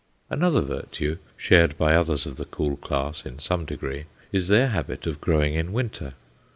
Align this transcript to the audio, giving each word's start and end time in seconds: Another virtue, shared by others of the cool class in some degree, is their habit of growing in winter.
Another 0.31 0.61
virtue, 0.61 1.19
shared 1.37 1.77
by 1.77 1.93
others 1.93 2.25
of 2.25 2.37
the 2.37 2.45
cool 2.45 2.75
class 2.75 3.23
in 3.23 3.37
some 3.37 3.65
degree, 3.65 4.05
is 4.31 4.47
their 4.47 4.69
habit 4.69 5.05
of 5.05 5.21
growing 5.21 5.53
in 5.53 5.73
winter. 5.73 6.15